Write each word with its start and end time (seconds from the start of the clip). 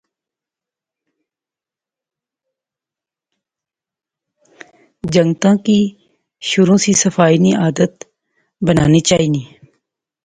جنگتاں 5.13 5.55
کی 5.65 5.79
شروع 6.49 6.77
سی 6.83 6.93
صفائی 7.03 7.37
نی 7.43 7.51
عادت 7.61 7.93
بنانی 8.65 9.01
چاینی 9.07 9.43